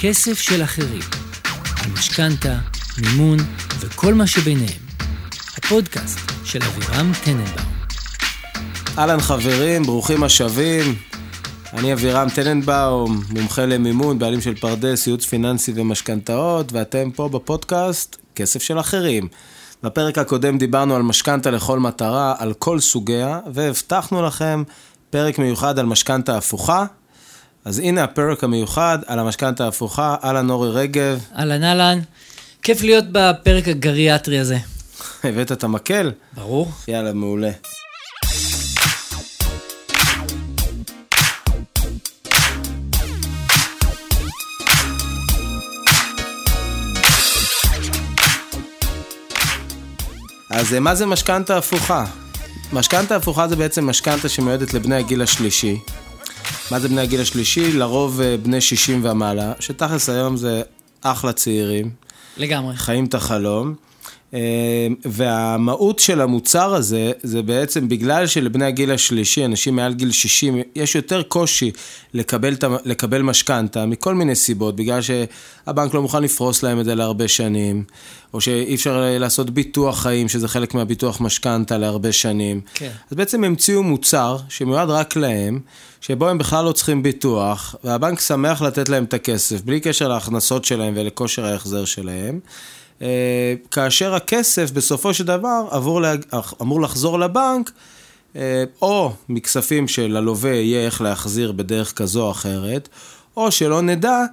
[0.00, 1.00] כסף של אחרים,
[1.84, 2.58] על משכנתה,
[2.98, 3.38] מימון
[3.80, 4.78] וכל מה שביניהם.
[5.56, 7.72] הפודקאסט של אבירם טננבאום.
[8.98, 10.94] אהלן חברים, ברוכים השבים.
[11.72, 18.62] אני אבירם טננבאום, מומחה למימון, בעלים של פרדס, ייעוץ פיננסי ומשכנתאות, ואתם פה בפודקאסט כסף
[18.62, 19.28] של אחרים.
[19.82, 24.62] בפרק הקודם דיברנו על משכנתה לכל מטרה, על כל סוגיה, והבטחנו לכם
[25.10, 26.84] פרק מיוחד על משכנתה הפוכה.
[27.64, 31.24] אז הנה הפרק המיוחד על המשכנתה ההפוכה, אהלן אורי רגב.
[31.38, 31.98] אהלן אהלן,
[32.62, 34.58] כיף להיות בפרק הגריאטרי הזה.
[35.24, 36.12] הבאת את המקל?
[36.34, 36.70] ברור.
[36.88, 37.50] יאללה, מעולה.
[50.50, 52.04] אז אה, מה זה משכנתה הפוכה?
[52.72, 55.78] משכנתה הפוכה זה בעצם משכנתה שמיועדת לבני הגיל השלישי.
[56.70, 57.72] מה זה בני הגיל השלישי?
[57.72, 60.62] לרוב אה, בני 60 ומעלה, שתכלס היום זה
[61.00, 61.90] אחלה צעירים.
[62.36, 62.76] לגמרי.
[62.76, 63.74] חיים את החלום.
[64.34, 70.58] אה, והמהות של המוצר הזה, זה בעצם בגלל שלבני הגיל השלישי, אנשים מעל גיל 60,
[70.76, 71.70] יש יותר קושי
[72.14, 77.28] לקבל, לקבל משכנתה, מכל מיני סיבות, בגלל שהבנק לא מוכן לפרוס להם את זה להרבה
[77.28, 77.84] שנים,
[78.34, 82.60] או שאי אפשר לעשות ביטוח חיים, שזה חלק מהביטוח משכנתה להרבה שנים.
[82.74, 82.90] כן.
[83.10, 85.60] אז בעצם המציאו מוצר שמיועד רק להם,
[86.00, 90.64] שבו הם בכלל לא צריכים ביטוח, והבנק שמח לתת להם את הכסף, בלי קשר להכנסות
[90.64, 92.40] שלהם ולכושר ההחזר שלהם.
[93.02, 96.14] אה, כאשר הכסף בסופו של דבר אמור, לה,
[96.62, 97.70] אמור לחזור לבנק,
[98.36, 102.88] אה, או מכספים שללווה יהיה איך להחזיר בדרך כזו או אחרת,
[103.36, 104.24] או שלא נדע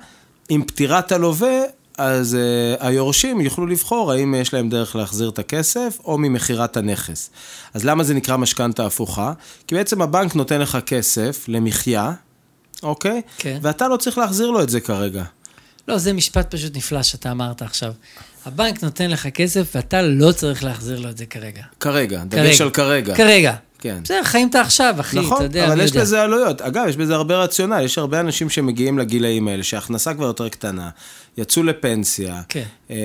[0.52, 1.62] אם פטירת הלווה,
[1.98, 7.30] אז uh, היורשים יוכלו לבחור האם יש להם דרך להחזיר את הכסף או ממכירת הנכס.
[7.74, 9.34] אז למה זה נקרא משכנתה הפוכה?
[9.68, 12.14] כי בעצם הבנק נותן לך כסף למחיה,
[12.84, 13.22] אוקיי?
[13.38, 13.60] כן.
[13.62, 15.24] ואתה לא צריך להחזיר לו את זה כרגע.
[15.88, 17.94] לא, זה משפט פשוט נפלא שאתה אמרת עכשיו.
[18.46, 21.64] הבנק נותן לך כסף ואתה לא צריך להחזיר לו את זה כרגע.
[21.80, 23.16] כרגע, דגש על כרגע.
[23.16, 23.56] כרגע.
[23.80, 24.00] כן.
[24.04, 26.02] בסדר, חיים את עכשיו, אחי, נכון, אתה יודע, אבל מי יש יודע.
[26.02, 26.62] בזה עלויות.
[26.62, 30.90] אגב, יש בזה הרבה רציונל, יש הרבה אנשים שמגיעים לגילאים האלה, שההכנסה כבר יותר קטנה,
[31.38, 32.64] יצאו לפנסיה, כן.
[32.90, 32.96] אה,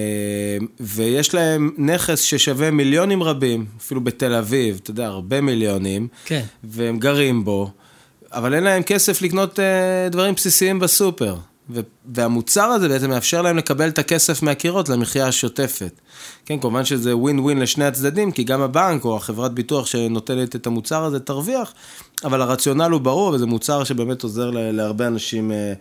[0.81, 6.43] ויש להם נכס ששווה מיליונים רבים, אפילו בתל אביב, אתה יודע, הרבה מיליונים, כן.
[6.65, 7.71] והם גרים בו,
[8.33, 11.37] אבל אין להם כסף לקנות אה, דברים בסיסיים בסופר.
[12.15, 16.01] והמוצר הזה בעצם מאפשר להם לקבל את הכסף מהקירות למחיה השוטפת.
[16.47, 20.67] כן, כמובן שזה ווין ווין לשני הצדדים, כי גם הבנק או החברת ביטוח שנותנת את
[20.67, 21.73] המוצר הזה תרוויח,
[22.25, 25.73] אבל הרציונל הוא ברור, וזה מוצר שבאמת עוזר לה- להרבה אנשים אה,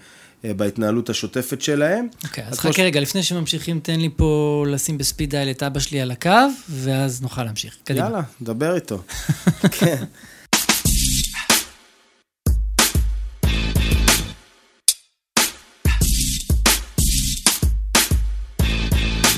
[0.45, 2.07] אה, בהתנהלות השוטפת שלהם.
[2.23, 5.79] אוקיי, אז כמו חכה רגע, לפני שממשיכים, תן לי פה לשים בספיד דייל את אבא
[5.79, 6.29] שלי על הקו,
[6.69, 7.75] ואז נוכל להמשיך.
[7.83, 8.05] קדימה.
[8.05, 9.01] יאללה, דבר איתו.
[9.79, 10.03] כן.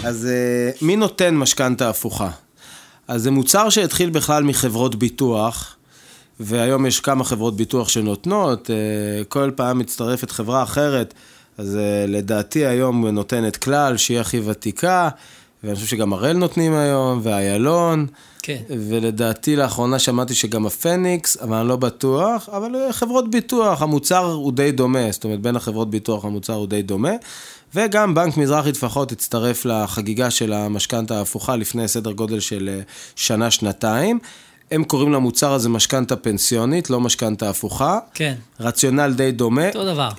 [0.04, 2.30] אז אה, מי נותן משכנתה הפוכה?
[3.08, 5.76] אז זה מוצר שהתחיל בכלל מחברות ביטוח,
[6.40, 11.14] והיום יש כמה חברות ביטוח שנותנות, אה, כל פעם מצטרפת חברה אחרת,
[11.58, 15.10] אז אה, לדעתי היום נותנת כלל, שהיא הכי ותיקה,
[15.64, 18.08] ואני חושב שגם הראל נותנים היום, ואיילון.
[18.44, 18.62] כן.
[18.70, 24.52] ולדעתי לאחרונה שמעתי שגם הפניקס, אבל אני לא בטוח, אבל אה, חברות ביטוח, המוצר הוא
[24.52, 27.12] די דומה, זאת אומרת בין החברות ביטוח המוצר הוא די דומה,
[27.76, 32.82] וגם בנק מזרחי טפחות הצטרף לחגיגה של המשכנתה ההפוכה לפני סדר גודל של אה,
[33.16, 34.20] שנה-שנתיים.
[34.72, 38.00] הם קוראים למוצר הזה משכנתה פנסיונית, לא משכנתה הפוכה.
[38.14, 38.34] כן.
[38.60, 39.68] רציונל די דומה.
[39.68, 40.10] אותו דבר.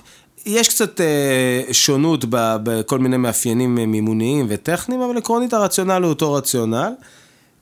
[0.46, 6.32] יש קצת אה, שונות בכל מיני מאפיינים אה, מימוניים וטכניים, אבל עקרונית הרציונל הוא אותו
[6.32, 6.92] רציונל.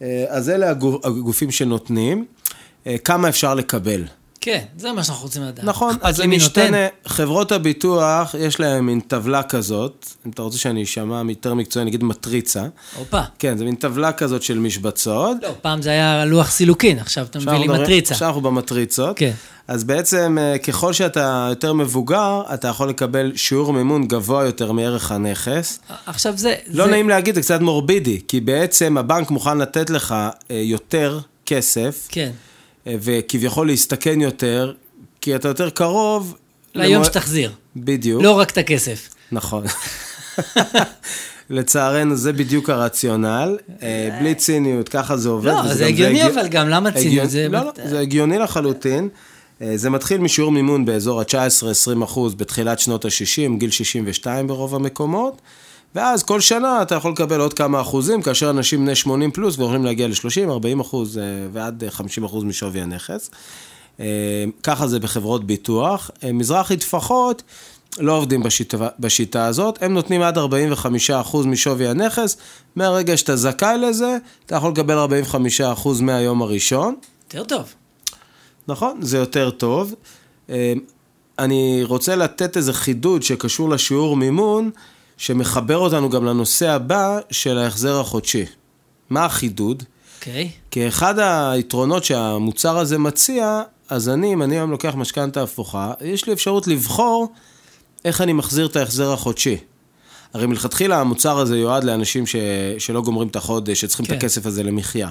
[0.03, 2.25] אה, אז אלה הגופ, הגופים שנותנים.
[2.87, 4.05] אה, כמה אפשר לקבל.
[4.41, 5.65] כן, זה מה שאנחנו רוצים לדעת.
[5.65, 6.87] נכון, אז מי נותן.
[7.07, 12.05] חברות הביטוח, יש להם מין טבלה כזאת, אם אתה רוצה שאני אשמע יותר מקצועי, נגיד
[12.05, 12.65] מטריצה.
[12.97, 13.21] הופה.
[13.39, 15.37] כן, זה מין טבלה כזאת של משבצות.
[15.43, 18.15] לא, פעם זה היה לוח סילוקין, עכשיו אתה מביא לי מטריצה.
[18.15, 19.19] עכשיו אנחנו במטריצות.
[19.19, 19.33] כן.
[19.69, 25.13] אז בעצם, אה, ככל שאתה יותר מבוגר, אתה יכול לקבל שיעור מימון גבוה יותר מערך
[25.13, 25.81] הנכס.
[26.07, 26.55] עכשיו זה...
[26.67, 26.91] לא זה...
[26.91, 30.15] נעים להגיד, זה קצת מורבידי, כי בעצם הבנק מוכן לתת לך
[30.51, 32.31] אה, יותר כסף, כן.
[32.87, 34.73] אה, וכביכול להסתכן יותר,
[35.21, 36.37] כי אתה יותר קרוב...
[36.75, 37.53] ליום למוע- שתחזיר.
[37.77, 38.23] בדיוק.
[38.23, 39.09] לא רק את הכסף.
[39.33, 39.65] נכון.
[41.51, 43.57] לצערנו, זה בדיוק הרציונל.
[43.83, 45.47] אה, בלי ציניות, ככה זה עובד.
[45.47, 47.29] לא, זה הגיוני, אבל גם למה ציניות?
[47.51, 49.09] לא, לא, זה הגיוני לחלוטין.
[49.63, 55.41] אה, זה מתחיל משיעור מימון באזור ה-19-20 אחוז בתחילת שנות ה-60, גיל 62 ברוב המקומות.
[55.95, 59.85] ואז כל שנה אתה יכול לקבל עוד כמה אחוזים, כאשר אנשים בני 80 פלוס ויכולים
[59.85, 61.23] להגיע ל-30, 40 אחוז אה,
[61.53, 63.31] ועד אה, 50 אחוז משווי הנכס.
[64.01, 66.11] אה, ככה זה בחברות ביטוח.
[66.25, 67.43] אה, מזרחי טפחות
[67.99, 72.37] לא עובדים בשיטה, בשיטה הזאת, הם נותנים עד 45% משווי הנכס,
[72.77, 74.17] מהרגע שאתה זכאי לזה,
[74.47, 75.07] אתה יכול לקבל
[75.85, 76.95] 45% מהיום הראשון.
[77.35, 77.75] יותר טוב.
[78.69, 79.95] נכון, זה יותר טוב.
[80.51, 80.73] אה,
[81.39, 84.71] אני רוצה לתת איזה חידוד שקשור לשיעור מימון,
[85.21, 88.45] שמחבר אותנו גם לנושא הבא של ההחזר החודשי.
[89.11, 89.83] מה החידוד?
[90.19, 90.45] אוקיי.
[90.45, 90.71] Okay.
[90.71, 96.27] כי אחד היתרונות שהמוצר הזה מציע, אז אני, אם אני היום לוקח משכנתה הפוכה, יש
[96.27, 97.33] לי אפשרות לבחור
[98.05, 99.57] איך אני מחזיר את ההחזר החודשי.
[100.35, 102.37] הרי מלכתחילה המוצר הזה יועד לאנשים ש...
[102.79, 104.13] שלא גומרים את החודש, שצריכים כן.
[104.13, 105.09] את הכסף הזה למחיה.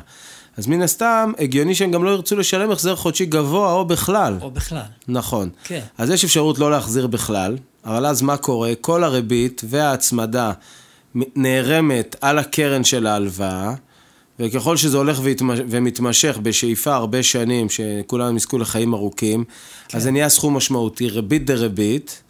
[0.60, 4.38] אז מן הסתם, הגיוני שהם גם לא ירצו לשלם החזר חודשי גבוה או בכלל.
[4.42, 4.82] או בכלל.
[5.08, 5.50] נכון.
[5.64, 5.82] כן.
[5.98, 8.74] אז יש אפשרות לא להחזיר בכלל, אבל אז מה קורה?
[8.82, 10.52] כל הריבית וההצמדה
[11.16, 13.74] נערמת על הקרן של ההלוואה,
[14.40, 19.44] וככל שזה הולך ומתמשך בשאיפה הרבה שנים, שכולם יזכו לחיים ארוכים,
[19.88, 19.98] כן.
[19.98, 22.24] אז זה נהיה סכום משמעותי, ריבית דריבית,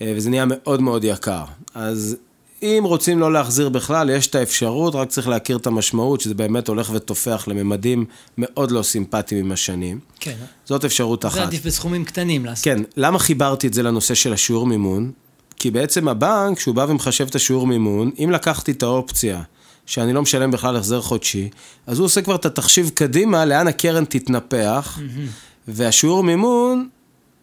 [0.00, 1.44] אה, וזה נהיה מאוד מאוד יקר.
[1.74, 2.16] אז
[2.64, 6.68] אם רוצים לא להחזיר בכלל, יש את האפשרות, רק צריך להכיר את המשמעות, שזה באמת
[6.68, 8.04] הולך ותופח לממדים
[8.38, 9.98] מאוד לא סימפטיים עם השנים.
[10.20, 10.34] כן.
[10.64, 11.34] זאת אפשרות אחת.
[11.34, 12.64] זה עדיף בסכומים קטנים לעשות.
[12.64, 15.10] כן, למה חיברתי את זה לנושא של השיעור מימון?
[15.56, 19.42] כי בעצם הבנק, כשהוא בא ומחשב את השיעור מימון, אם לקחתי את האופציה
[19.86, 21.48] שאני לא משלם בכלל החזר חודשי,
[21.86, 24.98] אז הוא עושה כבר את התחשיב קדימה, לאן הקרן תתנפח.
[25.68, 26.88] והשיעור מימון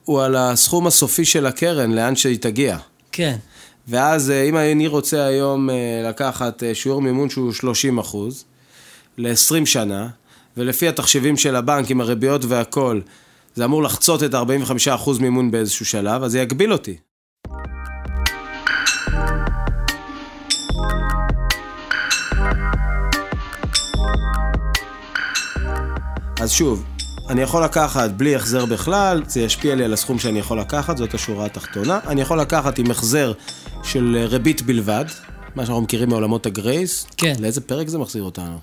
[0.05, 2.77] הוא על הסכום הסופי של הקרן, לאן שהיא תגיע.
[3.11, 3.37] כן.
[3.87, 5.75] ואז אה, אם אני רוצה היום אה,
[6.09, 8.45] לקחת אה, שיעור מימון שהוא 30 אחוז,
[9.17, 10.07] ל-20 שנה,
[10.57, 12.99] ולפי התחשיבים של הבנק עם הריביות והכל,
[13.55, 16.95] זה אמור לחצות את ה-45 אחוז מימון באיזשהו שלב, אז זה יגביל אותי.
[26.41, 26.85] אז שוב,
[27.31, 31.13] אני יכול לקחת בלי החזר בכלל, זה ישפיע לי על הסכום שאני יכול לקחת, זאת
[31.13, 31.99] השורה התחתונה.
[32.07, 33.33] אני יכול לקחת עם החזר
[33.83, 35.05] של ריבית בלבד,
[35.55, 37.07] מה שאנחנו מכירים מעולמות הגרייס.
[37.17, 37.33] כן.
[37.39, 38.57] לאיזה פרק זה מחזיר אותנו?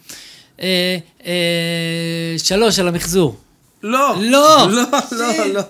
[0.60, 3.36] אה, אה, שלוש על המחזור.
[3.82, 4.14] לא.
[4.20, 4.68] לא.
[4.70, 4.82] לא,
[5.12, 5.62] לא, לא.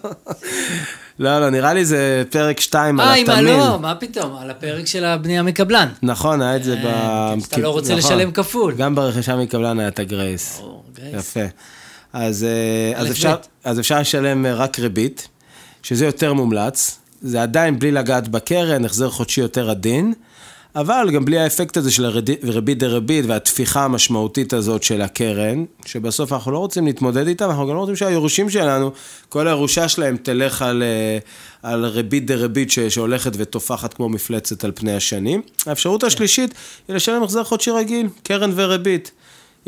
[1.18, 3.30] לא, לא, נראה לי זה פרק 2 על התמיל.
[3.30, 5.88] אה, לא, מה פתאום, על הפרק של הבנייה מקבלן.
[6.02, 6.86] נכון, היה את זה ב...
[7.48, 8.12] אתה לא רוצה נכון.
[8.12, 8.74] לשלם כפול.
[8.74, 10.62] גם ברכישה מקבלן היה את הגרייס.
[11.12, 11.40] יפה.
[12.12, 15.28] אז, אה, אז, אפשר, אז אפשר לשלם אה, רק ריבית,
[15.82, 16.98] שזה יותר מומלץ.
[17.22, 20.12] זה עדיין בלי לגעת בקרן, החזר חודשי יותר עדין,
[20.74, 26.52] אבל גם בלי האפקט הזה של הריבית דריבית והתפיחה המשמעותית הזאת של הקרן, שבסוף אנחנו
[26.52, 28.90] לא רוצים להתמודד איתה, ואנחנו גם לא רוצים שהיורשים שלנו,
[29.28, 31.18] כל הירושה שלהם תלך על, אה,
[31.62, 35.42] על ריבית דריבית שהולכת ותופחת כמו מפלצת על פני השנים.
[35.66, 36.54] האפשרות השלישית
[36.88, 39.10] היא לשלם החזר חודשי רגיל, קרן וריבית.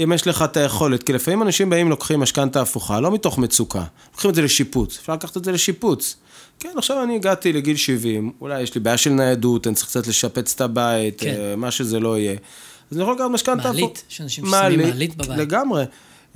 [0.05, 3.85] אם יש לך את היכולת, כי לפעמים אנשים באים לוקחים משכנתה הפוכה, לא מתוך מצוקה,
[4.13, 6.17] לוקחים את זה לשיפוץ, אפשר לקחת את זה לשיפוץ.
[6.61, 10.07] כן, עכשיו אני הגעתי לגיל 70, אולי יש לי בעיה של ניידות, אני צריך קצת
[10.07, 11.35] לשפץ את הבית, כן.
[11.39, 12.37] אה, מה שזה לא יהיה.
[12.91, 13.73] אז אני יכול לקחת משכנתה הפוכה.
[13.73, 15.39] מעלית, יש אנשים ששמים מעלית בבית.
[15.39, 15.85] לגמרי.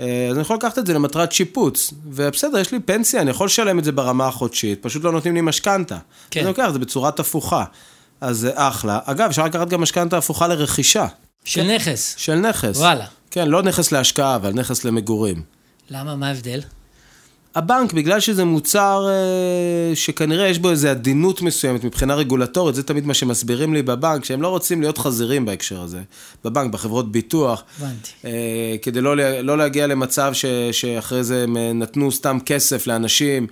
[0.01, 3.47] אה, אז אני יכול לקחת את זה למטרת שיפוץ, ובסדר, יש לי פנסיה, אני יכול
[3.47, 5.99] לשלם את זה ברמה החודשית, פשוט לא נותנים לי משכנתה.
[6.31, 6.41] כן.
[6.41, 7.65] אני לוקח את זה בצורת הפוכה.
[8.21, 8.99] אז זה אחלה.
[9.05, 11.07] אגב, אפשר לקחת גם משכנתה הפוכה לרכישה.
[11.45, 11.75] של כן.
[11.75, 12.15] נכס.
[12.19, 12.77] של נכס.
[12.77, 13.07] וואלה.
[13.31, 15.43] כן, לא נכס להשקעה, אבל נכס למגורים.
[15.91, 16.17] למה?
[16.17, 16.61] מה ההבדל?
[17.55, 23.07] הבנק, בגלל שזה מוצר אה, שכנראה יש בו איזו עדינות מסוימת מבחינה רגולטורית, זה תמיד
[23.07, 26.01] מה שמסבירים לי בבנק, שהם לא רוצים להיות חזירים בהקשר הזה.
[26.45, 27.63] בבנק, בחברות ביטוח.
[27.79, 28.11] הבנתי.
[28.25, 33.49] אה, כדי לא, לא להגיע למצב ש, שאחרי זה הם נתנו סתם כסף לאנשים אה,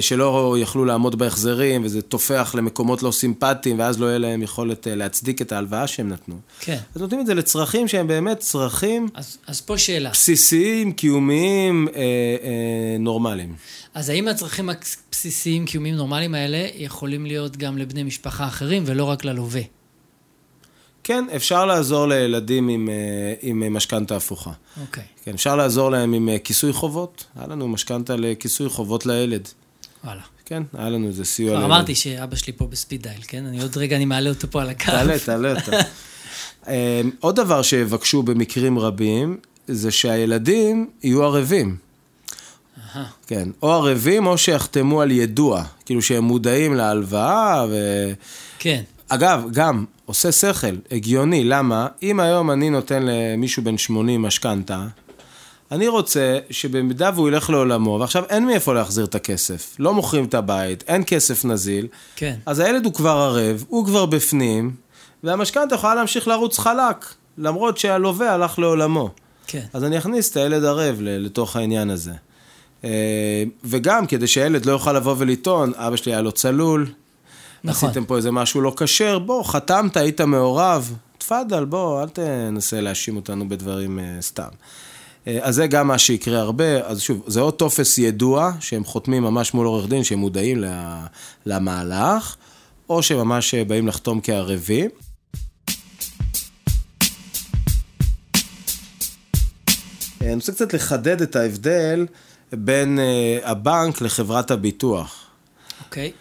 [0.00, 4.94] שלא יכלו לעמוד בהחזרים, וזה תופח למקומות לא סימפטיים, ואז לא יהיה להם יכולת אה,
[4.94, 6.38] להצדיק את ההלוואה שהם נתנו.
[6.60, 6.78] כן.
[6.94, 9.08] אז נותנים את זה לצרכים שהם באמת צרכים...
[9.14, 10.10] אז, אז פה שאלה.
[10.10, 13.54] בסיסיים, קיומיים, אה, אה, נורמליים.
[13.94, 19.24] אז האם הצרכים הבסיסיים, קיומיים, נורמליים האלה, יכולים להיות גם לבני משפחה אחרים, ולא רק
[19.24, 19.62] ללווה?
[21.04, 22.88] כן, אפשר לעזור לילדים עם,
[23.42, 24.52] עם משכנתה הפוכה.
[24.80, 25.04] אוקיי.
[25.24, 27.24] כן, אפשר לעזור להם עם כיסוי חובות.
[27.36, 29.48] היה לנו משכנתה לכיסוי חובות לילד.
[30.04, 30.20] וואלה.
[30.44, 31.56] כן, היה לנו איזה סיוע.
[31.56, 33.46] כבר אמרתי שאבא שלי פה בספיד דייל, כן?
[33.46, 34.84] אני עוד רגע, אני מעלה אותו פה על הקו.
[34.84, 35.72] תעלה, תעלה אותו.
[36.68, 39.36] אמ, עוד דבר שיבקשו במקרים רבים,
[39.68, 41.76] זה שהילדים יהיו ערבים.
[43.26, 47.74] כן, או ערבים או שיחתמו על ידוע, כאילו שהם מודעים להלוואה ו...
[48.58, 48.82] כן.
[49.08, 51.86] אגב, גם עושה שכל, הגיוני, למה?
[52.02, 54.86] אם היום אני נותן למישהו בן 80 משכנתה,
[55.72, 60.34] אני רוצה שבמידה והוא ילך לעולמו, ועכשיו אין מאיפה להחזיר את הכסף, לא מוכרים את
[60.34, 61.86] הבית, אין כסף נזיל,
[62.16, 62.34] כן.
[62.46, 64.74] אז הילד הוא כבר ערב, הוא כבר בפנים,
[65.24, 69.10] והמשכנתה יכולה להמשיך לרוץ חלק, למרות שהלווה הלך לעולמו.
[69.46, 69.64] כן.
[69.72, 72.12] אז אני אכניס את הילד ערב לתוך העניין הזה.
[72.84, 76.86] אה, וגם כדי שהילד לא יוכל לבוא ולטעון, אבא שלי היה לו צלול,
[77.64, 77.88] נכון.
[77.88, 83.16] עשיתם פה איזה משהו לא כשר, בוא, חתמת, היית מעורב, תפאדל, בוא, אל תנסה להאשים
[83.16, 84.48] אותנו בדברים אה, סתם.
[85.26, 89.22] אה, אז זה גם מה שיקרה הרבה, אז שוב, זה עוד טופס ידוע, שהם חותמים
[89.22, 90.64] ממש מול עורך דין, שהם מודעים
[91.46, 92.36] למהלך,
[92.88, 94.90] או שהם ממש אה, באים לחתום כערבים.
[100.22, 102.06] אה, אני רוצה קצת לחדד את ההבדל
[102.52, 102.98] בין
[103.44, 105.26] הבנק לחברת הביטוח.
[105.84, 106.12] אוקיי.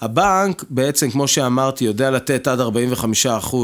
[0.00, 3.56] הבנק בעצם, כמו שאמרתי, יודע לתת עד 45%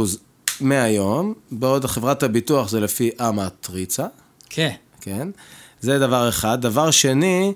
[0.61, 4.07] מהיום, בעוד חברת הביטוח זה לפי המטריצה,
[4.55, 4.71] כן.
[5.01, 5.29] כן?
[5.81, 6.61] זה דבר אחד.
[6.61, 7.53] דבר שני,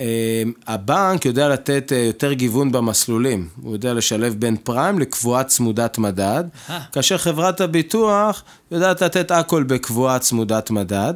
[0.00, 3.48] אה, הבנק יודע לתת אה, יותר גיוון במסלולים.
[3.62, 6.80] הוא יודע לשלב בין פריים לקבועה צמודת מדד, אה.
[6.92, 11.14] כאשר חברת הביטוח יודעת לתת הכל בקבועה צמודת מדד.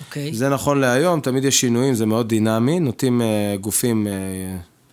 [0.00, 0.34] אוקיי.
[0.34, 3.26] זה נכון להיום, תמיד יש שינויים, זה מאוד דינמי, נוטים אה,
[3.60, 4.06] גופים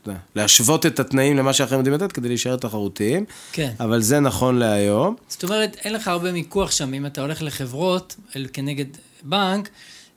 [0.08, 3.72] יודע, להשוות את התנאים למה שאחרים יודעים לתת כדי להישאר תחרותיים, כן.
[3.80, 5.16] אבל זה נכון להיום.
[5.28, 8.86] זאת אומרת, אין לך הרבה מיקוח שם, אם אתה הולך לחברות, אל- כנגד
[9.26, 9.70] בנק,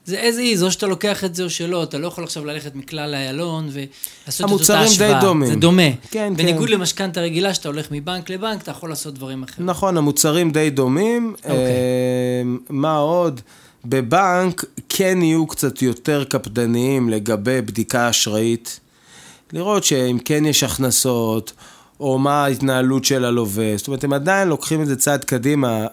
[0.05, 2.75] זה איזה היא, או שאתה לוקח את זה או שלא, אתה לא יכול עכשיו ללכת
[2.75, 5.21] מכלל איילון ולעשות את אותה המוצרים די השוואה.
[5.21, 5.49] דומים.
[5.49, 5.91] זה דומה.
[6.11, 6.73] כן, בניגוד כן.
[6.73, 9.69] למשכנתה רגילה, שאתה הולך מבנק לבנק, אתה יכול לעשות דברים אחרים.
[9.69, 11.33] נכון, המוצרים די דומים.
[11.37, 11.55] אוקיי.
[11.55, 13.41] אה, מה עוד?
[13.85, 18.79] בבנק כן יהיו קצת יותר קפדניים לגבי בדיקה אשראית.
[19.53, 21.53] לראות שאם כן יש הכנסות,
[21.99, 23.77] או מה ההתנהלות של הלווה.
[23.77, 25.85] זאת אומרת, הם עדיין לוקחים את זה צעד קדימה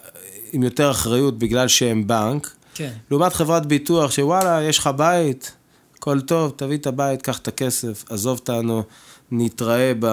[0.52, 2.55] עם יותר אחריות בגלל שהם בנק.
[2.76, 2.92] כן.
[3.10, 5.52] לעומת חברת ביטוח, שוואלה, יש לך בית,
[5.98, 8.82] הכל טוב, תביא את הבית, קח את הכסף, עזוב אותנו,
[9.30, 10.04] נתראה ב...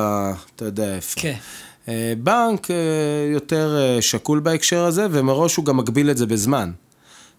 [0.55, 1.21] אתה יודע איפה.
[1.21, 1.35] כן.
[1.87, 2.75] אה, בנק אה,
[3.33, 6.71] יותר אה, שקול בהקשר הזה, ומראש הוא גם מגביל את זה בזמן.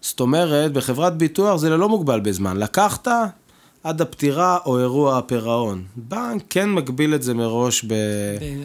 [0.01, 2.57] זאת אומרת, בחברת ביטוח זה ללא מוגבל בזמן.
[2.57, 3.07] לקחת
[3.85, 5.83] עד הפטירה או אירוע הפירעון.
[5.95, 7.93] בנק כן מגביל את זה מראש ב...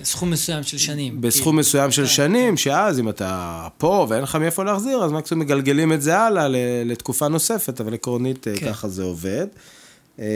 [0.01, 1.21] בסכום מסוים של שנים.
[1.21, 5.93] בסכום מסוים של שנים, שאז אם אתה פה ואין לך מאיפה להחזיר, אז מקסימום מגלגלים
[5.93, 6.47] את זה הלאה
[6.85, 8.67] לתקופה נוספת, אבל עקרונית אה, כן.
[8.67, 9.47] ככה זה עובד.
[10.19, 10.27] אה,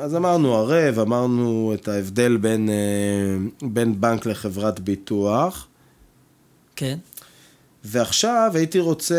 [0.00, 5.66] אז אמרנו ערב, אמרנו את ההבדל בין, אה, בין בנק לחברת ביטוח,
[6.76, 6.98] כן.
[7.88, 9.14] ועכשיו הייתי רוצה...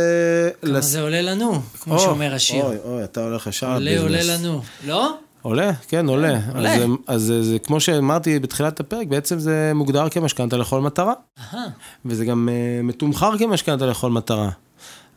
[0.61, 2.65] כמה זה עולה לנו, כמו או, שאומר השיר.
[2.65, 4.03] אוי, אוי, אתה הולך ישר עולה, לביזנס.
[4.03, 4.61] עולה לנו.
[4.87, 5.13] לא?
[5.41, 6.39] עולה, כן, עולה.
[6.55, 6.73] עולה.
[6.73, 11.13] אז, אז זה, זה, כמו שאמרתי בתחילת הפרק, בעצם זה מוגדר כמשכנתה לכל מטרה.
[11.39, 11.65] אהה.
[12.05, 14.49] וזה גם uh, מתומחר כמשכנתה לכל מטרה.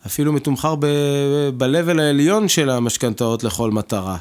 [0.07, 4.17] אפילו מתומחר ב- ב-level העליון של המשכנתאות לכל מטרה.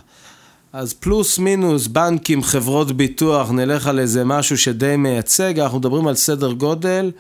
[0.74, 6.15] אז פלוס מינוס, בנקים, חברות ביטוח, נלך על איזה משהו שדי מייצג, אנחנו מדברים על
[6.15, 7.12] סדר גודל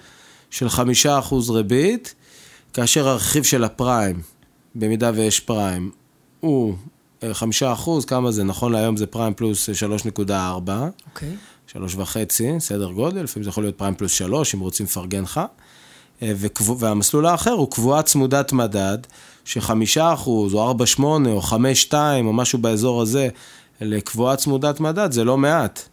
[0.49, 2.15] של חמישה אחוז ריבית,
[2.73, 4.21] כאשר הרכיב של הפריים,
[4.75, 5.91] במידה ויש פריים,
[6.39, 6.75] הוא
[7.23, 8.43] אה, חמישה אחוז, כמה זה?
[8.43, 10.89] נכון להיום זה פריים פלוס שלוש נקודה ארבע.
[11.05, 11.35] אוקיי.
[11.67, 15.41] שלוש וחצי, סדר גודל, לפעמים זה יכול להיות פריים פלוס שלוש, אם רוצים לפרגן לך.
[16.21, 16.33] אה,
[16.79, 18.97] והמסלול האחר הוא קבועה צמודת מדד,
[19.45, 23.29] שחמישה אחוז, או ארבע שמונה, או חמש שתיים, או משהו באזור הזה,
[23.81, 25.89] לקבועה צמודת מדד, זה לא מעט.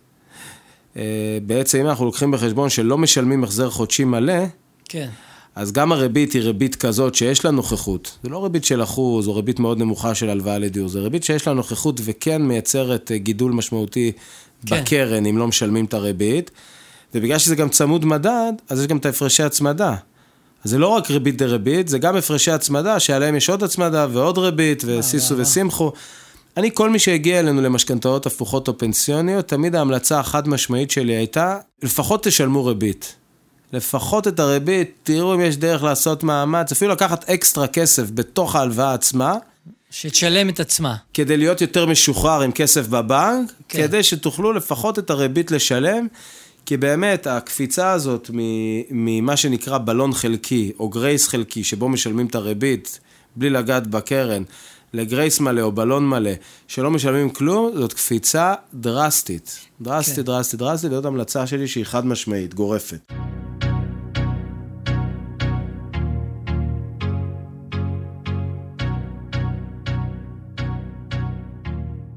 [0.97, 1.03] אה,
[1.47, 4.45] בעצם אם אנחנו לוקחים בחשבון שלא משלמים החזר חודשי מלא,
[4.85, 5.09] כן.
[5.55, 8.19] אז גם הריבית היא ריבית כזאת שיש לה נוכחות.
[8.23, 11.47] זה לא ריבית של אחוז או ריבית מאוד נמוכה של הלוואה לדיור, זה ריבית שיש
[11.47, 14.13] לה נוכחות וכן מייצרת אה, גידול משמעותי
[14.67, 14.81] כן.
[14.81, 16.51] בקרן אם לא משלמים את הריבית.
[17.15, 19.95] ובגלל שזה גם צמוד מדד, אז יש גם את ההפרשי הצמדה.
[20.65, 24.39] אז זה לא רק ריבית דריבית, זה גם הפרשי הצמדה, שעליהם יש עוד הצמדה ועוד
[24.39, 25.93] ריבית, וסיסו וואו.
[26.57, 31.59] אני, כל מי שהגיע אלינו למשכנתאות הפוכות או פנסיוניות, תמיד ההמלצה החד משמעית שלי הייתה,
[31.83, 33.15] לפחות תשלמו ריבית.
[33.73, 38.95] לפחות את הריבית, תראו אם יש דרך לעשות מאמץ, אפילו לקחת אקסטרה כסף בתוך ההלוואה
[38.95, 39.35] עצמה,
[39.91, 40.97] שתשלם את עצמה.
[41.15, 43.83] כדי להיות יותר משוחרר עם כסף בבנק, כן.
[43.83, 46.07] כדי שתוכלו לפחות את הריבית לשלם,
[46.67, 48.31] כי באמת הקפיצה הזאת
[48.91, 53.01] ממה שנקרא בלון חלקי, או גרייס חלקי, שבו משלמים את הריבית
[53.37, 54.43] בלי לגעת בקרן,
[54.97, 56.31] לגרייס מלא או בלון מלא,
[56.69, 59.59] שלא משלמים כלום, זאת קפיצה דרסטית.
[59.81, 60.23] דרסטית, כן.
[60.23, 60.27] כן.
[60.27, 63.13] דרסטית, דרסטית, וזאת המלצה שלי שהיא חד משמעית, גורפת.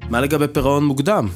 [0.10, 1.28] מה לגבי פירעון מוקדם?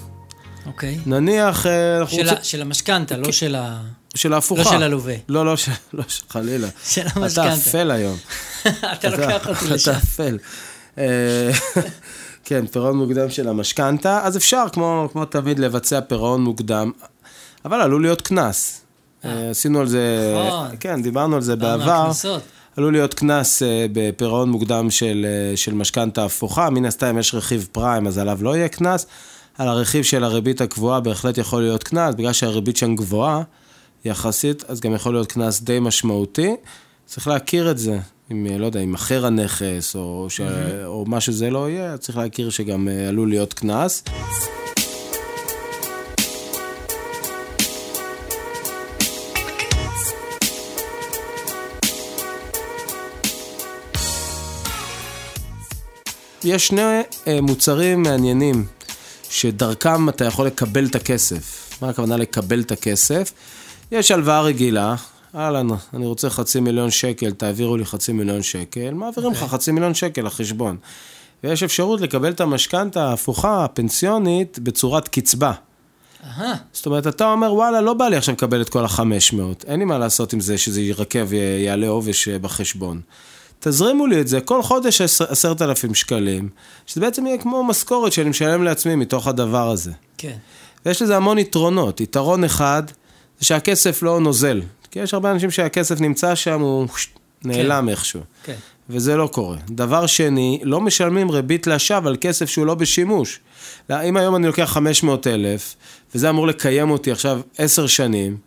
[0.66, 1.00] אוקיי.
[1.06, 1.72] נניח, אה,
[2.08, 2.38] של רוצים...
[2.38, 3.82] ה- של המשכנתה, לא של ה...
[4.16, 4.62] של ההפוכה.
[4.64, 5.16] לא של הלווה.
[5.30, 6.68] לא, לא, של- לא, חלילה.
[6.86, 7.54] של אתה המשכנתה.
[7.54, 8.18] אפל היום.
[8.94, 9.92] אתה לוקח אותי לשם.
[9.92, 10.38] אתה אפל.
[10.98, 11.52] אה,
[12.46, 16.92] כן, פירעון מוקדם של המשכנתה, אז אפשר, כמו, כמו תמיד, לבצע פירעון מוקדם,
[17.66, 18.82] אבל עלול להיות קנס.
[19.26, 20.68] אה, עשינו על זה, נכון.
[20.80, 22.12] כן, דיברנו על זה בעבר.
[22.78, 27.68] עלול להיות קנס אה, בפירעון מוקדם של, אה, של משכנתה הפוכה, מן הסתם יש רכיב
[27.72, 29.06] פריים, אז עליו לא יהיה קנס,
[29.58, 33.42] על הרכיב של הריבית הקבועה בהחלט יכול להיות קנס, בגלל שהריבית שם גבוהה
[34.06, 36.56] יחסית, אז גם יכול להיות קנס די משמעותי.
[37.06, 38.00] צריך להכיר את זה,
[38.34, 40.40] אם, לא יודע, אם אחר הנכס, או, ש...
[40.40, 40.86] mm-hmm.
[40.86, 44.04] או מה שזה לא יהיה, צריך להכיר שגם אה, עלול להיות קנס.
[56.44, 58.66] יש שני אה, מוצרים מעניינים,
[59.30, 61.70] שדרכם אתה יכול לקבל את הכסף.
[61.82, 63.32] מה הכוונה לקבל את הכסף?
[63.92, 64.96] יש הלוואה רגילה,
[65.36, 69.42] אהלן, אני רוצה חצי מיליון שקל, תעבירו לי חצי מיליון שקל, מעבירים לך okay.
[69.42, 69.58] אוקיי.
[69.58, 70.78] חצי מיליון שקל לחשבון.
[71.44, 75.52] ויש אפשרות לקבל את המשכנתה ההפוכה, הפנסיונית, בצורת קצבה.
[76.24, 76.42] Aha.
[76.74, 79.34] זאת אומרת, אתה אומר, וואלה, לא בא לי עכשיו לקבל את כל ה-500,
[79.68, 83.02] אין לי מה לעשות עם זה שזה ירקב ויעלה עובש אה, בחשבון.
[83.60, 86.50] תזרימו לי את זה כל חודש עשרת אלפים שקלים,
[86.86, 89.92] שזה בעצם יהיה כמו משכורת שאני משלם לעצמי מתוך הדבר הזה.
[90.18, 90.38] כן.
[90.86, 92.02] ויש לזה המון יתרונות.
[92.02, 92.84] יתרון אחד,
[93.40, 94.62] זה שהכסף לא נוזל.
[94.94, 96.88] כי יש הרבה אנשים שהכסף נמצא שם, הוא
[97.44, 97.90] נעלם כן.
[97.90, 98.22] איכשהו.
[98.44, 98.56] כן.
[98.90, 99.58] וזה לא קורה.
[99.70, 103.40] דבר שני, לא משלמים ריבית לשווא על כסף שהוא לא בשימוש.
[103.92, 105.76] אם היום אני לוקח 500 אלף,
[106.16, 108.38] וזה אמור לקיים אותי עכשיו עשר שנים,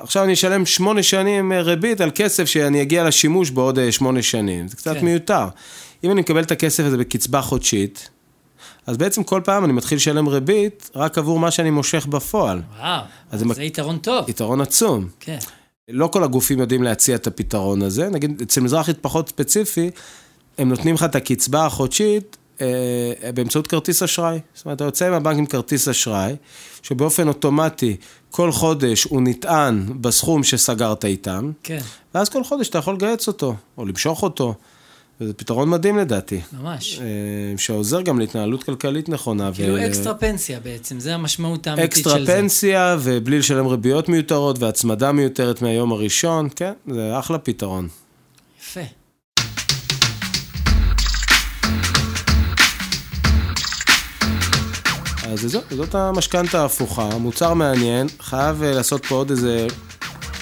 [0.00, 4.22] עכשיו אני אשלם שמונה שנים אה, ריבית על כסף שאני אגיע לשימוש בעוד אה, שמונה
[4.22, 4.68] שנים.
[4.68, 5.04] זה קצת כן.
[5.04, 5.46] מיותר.
[6.04, 8.10] אם אני מקבל את הכסף הזה בקצבה חודשית,
[8.86, 12.62] אז בעצם כל פעם אני מתחיל לשלם ריבית רק עבור מה שאני מושך בפועל.
[12.78, 13.58] וואו, זה מק...
[13.58, 14.28] יתרון טוב.
[14.30, 15.08] יתרון עצום.
[15.20, 15.38] כן.
[15.88, 18.08] לא כל הגופים יודעים להציע את הפתרון הזה.
[18.08, 19.90] נגיד, אצל מזרחית פחות ספציפי,
[20.58, 22.66] הם נותנים לך את הקצבה החודשית אה,
[23.34, 24.38] באמצעות כרטיס אשראי.
[24.54, 26.36] זאת אומרת, אתה יוצא מהבנק עם כרטיס אשראי,
[26.82, 27.96] שבאופן אוטומטי
[28.30, 31.78] כל חודש הוא נטען בסכום שסגרת איתם, כן.
[32.14, 34.54] ואז כל חודש אתה יכול לגייס אותו, או למשוך אותו.
[35.20, 36.40] וזה פתרון מדהים לדעתי.
[36.52, 36.98] ממש.
[37.00, 37.04] אה,
[37.58, 39.50] שעוזר גם להתנהלות כלכלית נכונה.
[39.54, 39.86] כאילו ו...
[39.86, 42.16] אקסטרה פנסיה בעצם, זה המשמעות האמיתית של זה.
[42.16, 47.88] אקסטרה פנסיה, ובלי לשלם ריביות מיותרות, והצמדה מיותרת מהיום הראשון, כן, זה אחלה פתרון.
[48.60, 48.80] יפה.
[55.22, 59.66] אז זאת, זאת המשכנתה ההפוכה, מוצר מעניין, חייב אה, לעשות פה עוד איזה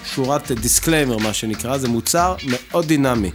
[0.04, 3.30] שורת disclaimer, מה שנקרא, זה מוצר מאוד דינמי.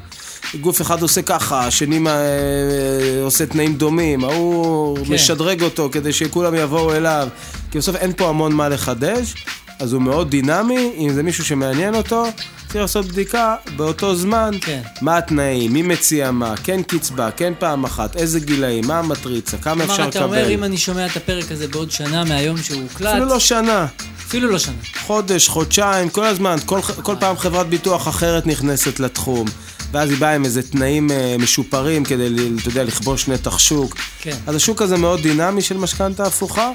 [0.59, 5.13] גוף אחד עושה ככה, השני מה, אה, עושה תנאים דומים, ההוא כן.
[5.13, 7.27] משדרג אותו כדי שכולם יבואו אליו,
[7.71, 9.33] כי בסוף אין פה המון מה לחדש,
[9.79, 12.23] אז הוא מאוד דינמי, אם זה מישהו שמעניין אותו,
[12.67, 14.81] צריך לעשות בדיקה באותו זמן, כן.
[15.01, 19.83] מה התנאים, מי מציע מה, כן קצבה, כן פעם אחת, איזה גילאים, מה המטריצה, כמה
[19.83, 20.11] אפשר לקבל.
[20.11, 23.07] כלומר, אתה אומר, אם אני שומע את הפרק הזה בעוד שנה מהיום שהוא הוקלט...
[23.07, 23.85] אפילו לא שנה.
[24.27, 24.75] אפילו לא שנה.
[25.05, 29.47] חודש, חודשיים, כל הזמן, כל, כל פעם חברת ביטוח אחרת נכנסת לתחום.
[29.91, 32.27] ואז היא באה עם איזה תנאים אה, משופרים כדי,
[32.62, 33.97] אתה יודע, לכבוש נתח שוק.
[34.21, 34.38] כן.
[34.47, 36.71] אז השוק הזה מאוד דינמי של משכנתה הפוכה,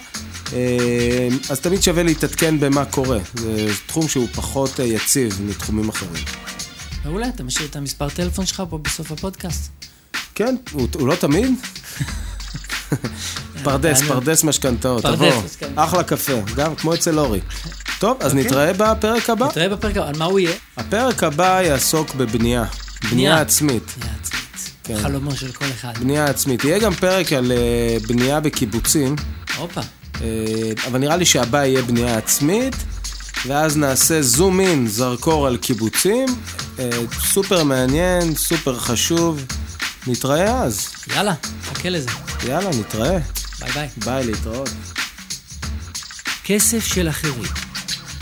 [0.52, 3.18] אה, אז תמיד שווה להתעדכן במה קורה.
[3.35, 6.24] זה תחום שהוא פחות אה, יציב מתחומים אחרים.
[7.05, 9.70] מעולה, אתה משאיר את המספר טלפון שלך פה בסוף הפודקאסט.
[10.35, 11.52] כן, הוא, הוא לא תמיד.
[13.64, 15.33] פרדס, פרדס משכנתאות, תבוא.
[15.74, 17.40] אחלה קפה, גם כמו אצל אורי.
[17.98, 18.44] טוב, אז אוקיי.
[18.44, 19.46] נתראה בפרק הבא.
[19.46, 20.52] נתראה בפרק הבא, על מה הוא יהיה?
[20.76, 22.64] הפרק הבא יעסוק בבנייה.
[23.10, 23.94] בנייה עצמית.
[23.98, 24.70] בנייה עצמית.
[24.84, 25.02] כן.
[25.02, 25.98] חלומו של כל אחד.
[25.98, 26.64] בנייה עצמית.
[26.64, 29.16] יהיה גם פרק על אה, בנייה בקיבוצים.
[29.56, 29.80] הופה.
[30.20, 30.26] אה,
[30.86, 32.74] אבל נראה לי שהבא יהיה בנייה עצמית,
[33.46, 36.28] ואז נעשה זום אין, זרקור על קיבוצים.
[36.78, 36.90] אה,
[37.26, 39.44] סופר מעניין, סופר חשוב.
[40.06, 40.88] נתראה אז.
[41.16, 42.10] יאללה, חכה לזה.
[42.48, 43.18] יאללה, נתראה.
[43.60, 43.88] ביי ביי.
[44.04, 44.70] ביי, להתראות.
[46.44, 47.52] כסף של אחרים,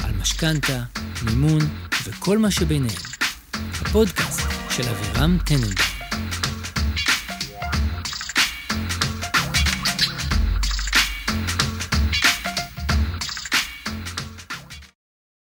[0.05, 0.83] על משכנתה,
[1.23, 1.61] מימון
[2.05, 3.01] וכל מה שביניהם.
[3.81, 5.94] הפודקאסט של אבירם טננבאום.